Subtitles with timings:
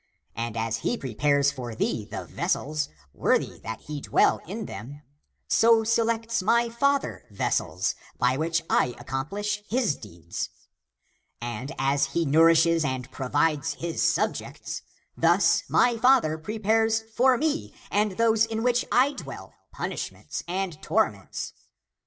[0.35, 5.03] And as he pre pares for thee the vessels, worthy that he dwell in them,
[5.47, 10.49] so selects he (my father) vessels, by which I accomplish his deeds.
[11.39, 14.81] And as he nourishes and provides his subjects,
[15.15, 20.81] thus he (my father) prepares for me and those in which I dwell punishments and
[20.81, 21.53] torments.